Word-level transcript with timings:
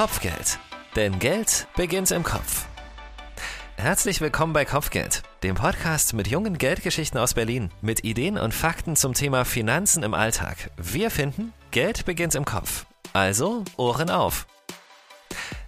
Kopfgeld. 0.00 0.58
Denn 0.96 1.18
Geld 1.18 1.66
beginnt 1.76 2.10
im 2.10 2.22
Kopf. 2.22 2.64
Herzlich 3.76 4.22
willkommen 4.22 4.54
bei 4.54 4.64
Kopfgeld, 4.64 5.22
dem 5.42 5.56
Podcast 5.56 6.14
mit 6.14 6.26
jungen 6.26 6.56
Geldgeschichten 6.56 7.20
aus 7.20 7.34
Berlin, 7.34 7.70
mit 7.82 8.02
Ideen 8.02 8.38
und 8.38 8.54
Fakten 8.54 8.96
zum 8.96 9.12
Thema 9.12 9.44
Finanzen 9.44 10.02
im 10.02 10.14
Alltag. 10.14 10.70
Wir 10.78 11.10
finden, 11.10 11.52
Geld 11.70 12.06
beginnt 12.06 12.34
im 12.34 12.46
Kopf. 12.46 12.86
Also 13.12 13.62
Ohren 13.76 14.08
auf. 14.08 14.46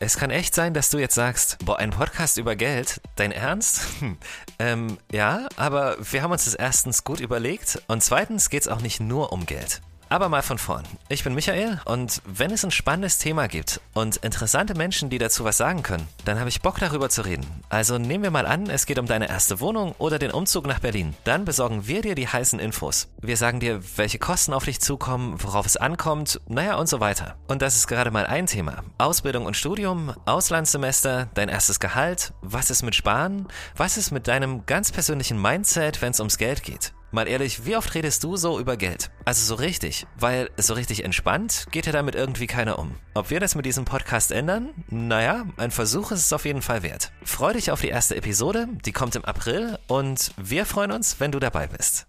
Es 0.00 0.16
kann 0.16 0.30
echt 0.30 0.54
sein, 0.54 0.72
dass 0.72 0.88
du 0.88 0.96
jetzt 0.96 1.14
sagst, 1.14 1.58
boah, 1.62 1.78
ein 1.78 1.90
Podcast 1.90 2.38
über 2.38 2.56
Geld, 2.56 3.02
dein 3.16 3.30
Ernst? 3.30 3.82
Hm. 4.00 4.16
Ähm, 4.58 4.98
ja, 5.12 5.48
aber 5.56 5.98
wir 6.00 6.22
haben 6.22 6.32
uns 6.32 6.46
das 6.46 6.54
erstens 6.54 7.04
gut 7.04 7.20
überlegt 7.20 7.82
und 7.88 8.02
zweitens 8.02 8.48
geht 8.48 8.62
es 8.62 8.68
auch 8.68 8.80
nicht 8.80 9.00
nur 9.00 9.34
um 9.34 9.44
Geld. 9.44 9.82
Aber 10.08 10.28
mal 10.28 10.42
von 10.42 10.58
vorn. 10.58 10.84
Ich 11.08 11.24
bin 11.24 11.34
Michael 11.34 11.80
und 11.84 12.22
wenn 12.24 12.50
es 12.50 12.64
ein 12.64 12.70
spannendes 12.70 13.18
Thema 13.18 13.48
gibt 13.48 13.80
und 13.94 14.16
interessante 14.18 14.74
Menschen, 14.74 15.10
die 15.10 15.18
dazu 15.18 15.44
was 15.44 15.56
sagen 15.56 15.82
können, 15.82 16.06
dann 16.24 16.38
habe 16.38 16.48
ich 16.48 16.62
Bock 16.62 16.78
darüber 16.78 17.08
zu 17.08 17.22
reden. 17.22 17.46
Also 17.68 17.98
nehmen 17.98 18.22
wir 18.22 18.30
mal 18.30 18.46
an, 18.46 18.68
es 18.68 18.86
geht 18.86 18.98
um 18.98 19.06
deine 19.06 19.28
erste 19.28 19.60
Wohnung 19.60 19.94
oder 19.98 20.18
den 20.18 20.30
Umzug 20.30 20.66
nach 20.66 20.80
Berlin. 20.80 21.14
Dann 21.24 21.44
besorgen 21.44 21.86
wir 21.86 22.02
dir 22.02 22.14
die 22.14 22.28
heißen 22.28 22.58
Infos. 22.58 23.08
Wir 23.20 23.36
sagen 23.36 23.60
dir, 23.60 23.80
welche 23.96 24.18
Kosten 24.18 24.52
auf 24.52 24.64
dich 24.64 24.80
zukommen, 24.80 25.42
worauf 25.42 25.66
es 25.66 25.76
ankommt, 25.76 26.40
naja 26.48 26.76
und 26.76 26.88
so 26.88 27.00
weiter. 27.00 27.36
Und 27.48 27.62
das 27.62 27.76
ist 27.76 27.86
gerade 27.86 28.10
mal 28.10 28.26
ein 28.26 28.46
Thema. 28.46 28.84
Ausbildung 28.98 29.46
und 29.46 29.56
Studium, 29.56 30.14
Auslandssemester, 30.26 31.28
dein 31.34 31.48
erstes 31.48 31.80
Gehalt, 31.80 32.32
was 32.42 32.70
ist 32.70 32.82
mit 32.82 32.94
Sparen, 32.94 33.46
was 33.76 33.96
ist 33.96 34.10
mit 34.10 34.28
deinem 34.28 34.66
ganz 34.66 34.92
persönlichen 34.92 35.40
Mindset, 35.40 36.02
wenn 36.02 36.12
es 36.12 36.20
ums 36.20 36.38
Geld 36.38 36.62
geht. 36.62 36.92
Mal 37.14 37.28
ehrlich, 37.28 37.64
wie 37.64 37.76
oft 37.76 37.94
redest 37.94 38.24
du 38.24 38.36
so 38.36 38.58
über 38.58 38.76
Geld? 38.76 39.12
Also 39.24 39.46
so 39.46 39.54
richtig, 39.54 40.04
weil 40.18 40.50
so 40.56 40.74
richtig 40.74 41.04
entspannt 41.04 41.66
geht 41.70 41.86
ja 41.86 41.92
damit 41.92 42.16
irgendwie 42.16 42.48
keiner 42.48 42.76
um. 42.76 42.96
Ob 43.14 43.30
wir 43.30 43.38
das 43.38 43.54
mit 43.54 43.64
diesem 43.66 43.84
Podcast 43.84 44.32
ändern? 44.32 44.70
Naja, 44.90 45.46
ein 45.56 45.70
Versuch 45.70 46.10
ist 46.10 46.22
es 46.22 46.32
auf 46.32 46.44
jeden 46.44 46.60
Fall 46.60 46.82
wert. 46.82 47.12
Freu 47.22 47.52
dich 47.52 47.70
auf 47.70 47.80
die 47.80 47.88
erste 47.88 48.16
Episode, 48.16 48.66
die 48.84 48.90
kommt 48.90 49.14
im 49.14 49.24
April 49.24 49.78
und 49.86 50.32
wir 50.38 50.66
freuen 50.66 50.90
uns, 50.90 51.20
wenn 51.20 51.30
du 51.30 51.38
dabei 51.38 51.68
bist. 51.68 52.08